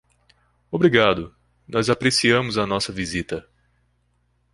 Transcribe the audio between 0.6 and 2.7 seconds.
Obrigado, nós apreciamos a